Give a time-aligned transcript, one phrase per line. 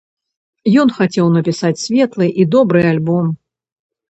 [0.83, 3.25] Ён хацеў напісаць светлы і добры альбом.